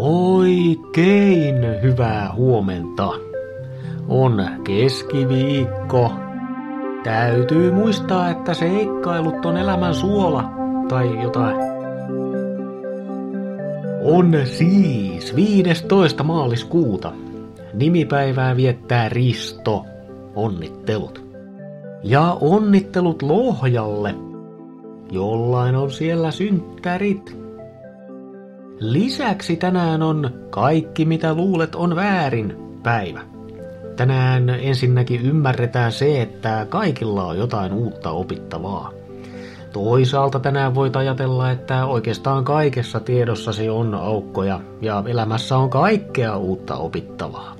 [0.00, 3.08] Oikein hyvää huomenta.
[4.08, 6.12] On keskiviikko.
[7.04, 10.44] Täytyy muistaa, että seikkailut on elämän suola
[10.88, 11.56] tai jotain.
[14.04, 16.24] On siis 15.
[16.24, 17.12] maaliskuuta.
[17.74, 19.84] Nimipäivää viettää Risto.
[20.34, 21.24] Onnittelut.
[22.02, 24.14] Ja onnittelut Lohjalle.
[25.10, 27.47] Jollain on siellä synttärit.
[28.80, 33.20] Lisäksi tänään on kaikki mitä luulet on väärin päivä.
[33.96, 38.92] Tänään ensinnäkin ymmärretään se, että kaikilla on jotain uutta opittavaa.
[39.72, 46.76] Toisaalta tänään voit ajatella, että oikeastaan kaikessa tiedossasi on aukkoja ja elämässä on kaikkea uutta
[46.76, 47.57] opittavaa.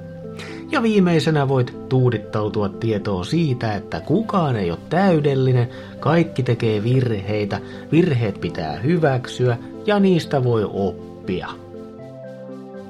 [0.70, 5.68] Ja viimeisenä voit tuudittautua tietoon siitä, että kukaan ei ole täydellinen,
[6.00, 7.60] kaikki tekee virheitä,
[7.92, 11.48] virheet pitää hyväksyä ja niistä voi oppia.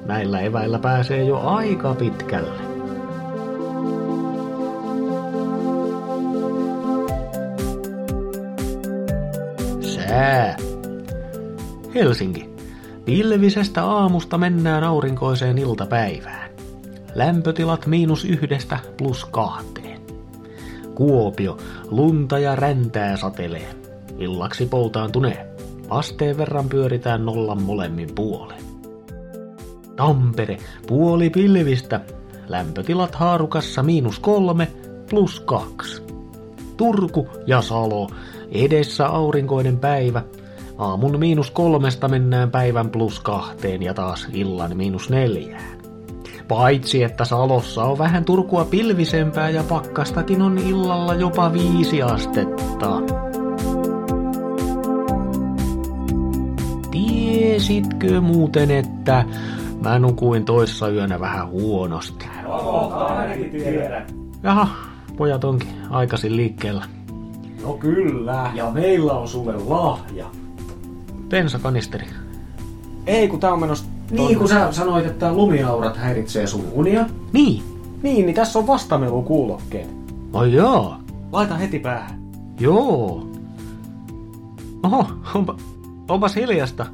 [0.07, 2.59] Näillä eväillä pääsee jo aika pitkälle.
[9.81, 10.57] Sää.
[11.95, 12.48] Helsinki.
[13.05, 16.48] Pilvisestä aamusta mennään aurinkoiseen iltapäivään.
[17.14, 20.01] Lämpötilat miinus yhdestä plus kahteen.
[20.95, 21.56] Kuopio,
[21.91, 23.75] lunta ja räntää satelee.
[24.19, 25.55] Illaksi poutaantunee.
[25.91, 28.62] Asteen verran pyöritään nollan molemmin puolen.
[29.97, 32.01] Tampere, puoli pilvistä.
[32.48, 34.69] Lämpötilat haarukassa miinus kolme
[35.11, 36.03] plus kaksi.
[36.77, 38.09] Turku ja Salo,
[38.53, 40.23] edessä aurinkoinen päivä.
[40.79, 45.78] Aamun miinus kolmesta mennään päivän plus kahteen ja taas illan miinus neljään.
[46.49, 53.03] Paitsi että Salossa on vähän Turkua pilvisempää ja pakkastakin on illalla jopa viisi astetta.
[56.91, 59.25] Tiesitkö muuten, että
[59.83, 62.27] mä nukuin toissa yönä vähän huonosti?
[64.42, 64.69] Jaha,
[65.17, 66.85] pojat onkin aikaisin liikkeellä.
[67.63, 68.51] No kyllä.
[68.55, 70.27] Ja meillä on sulle lahja.
[71.29, 72.07] Bensakanisteri.
[73.07, 73.98] Ei, kun tää on menossa...
[74.11, 77.07] Niin, kun sä sanoit, että lumiaurat häiritsee sun unia.
[77.33, 77.63] Niin.
[78.02, 79.89] Niin, niin tässä on vastamelu kuulokkeet.
[80.33, 80.95] Ai joo.
[81.33, 82.20] Laita heti päähän.
[82.61, 83.29] Joo.
[84.83, 85.57] Oho, onpa,
[86.08, 86.86] onpas hiljasta.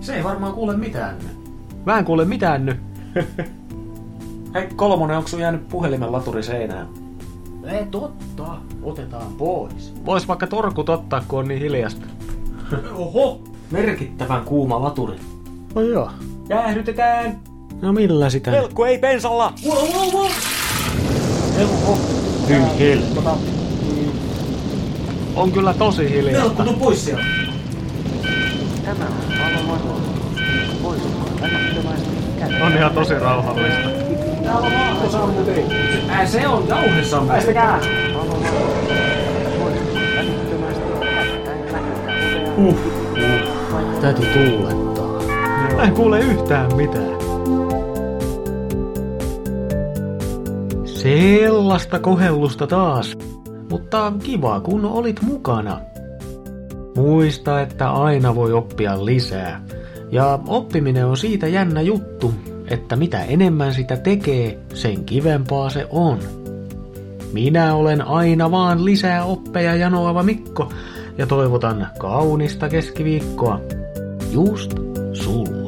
[0.00, 1.52] Se ei varmaan kuule mitään nyt.
[1.86, 2.76] Mä en kuule mitään nyt.
[4.54, 6.88] Hei, kolmonen, onko sun jäänyt puhelimen laturi seinään?
[7.64, 8.56] Ei totta.
[8.82, 9.94] Otetaan pois.
[10.06, 12.06] Vois vaikka torkut ottaa, kun on niin hiljasta.
[12.94, 13.40] Oho!
[13.70, 15.16] Merkittävän kuuma laturi.
[15.74, 16.10] No joo.
[16.48, 17.38] Jäähdytetään!
[17.82, 18.50] No millä sitä?
[18.50, 19.52] Helkku ei pensalla!
[19.66, 20.30] Wow, wow, wow.
[21.56, 21.98] Helkku.
[22.48, 22.98] Hyi hel.
[23.14, 23.36] Tota,
[25.36, 26.40] On kyllä tosi hiljasta.
[26.42, 27.22] Helkku, tuu pois sieltä.
[28.84, 29.04] Tämä
[30.84, 30.98] on
[31.40, 32.08] välittömästi
[32.38, 32.64] käydä?
[32.66, 33.88] On ihan tosi rauhallista.
[34.44, 35.64] Täällä on vaatesammutin.
[36.08, 37.32] Ää, se on jauhesammutin.
[37.32, 37.80] Päästäkää!
[42.56, 42.76] Uh, uh.
[44.00, 44.89] Täytyy tuulettaa.
[45.80, 47.18] Mä en kuule yhtään mitään.
[50.84, 53.18] Sellaista kohellusta taas.
[53.70, 55.80] Mutta kiva, kun olit mukana.
[56.96, 59.64] Muista, että aina voi oppia lisää.
[60.10, 62.34] Ja oppiminen on siitä jännä juttu,
[62.68, 66.18] että mitä enemmän sitä tekee, sen kivempaa se on.
[67.32, 70.72] Minä olen aina vaan lisää oppeja janoava Mikko
[71.18, 73.60] ja toivotan kaunista keskiviikkoa.
[74.32, 74.72] Just
[75.12, 75.59] sulle.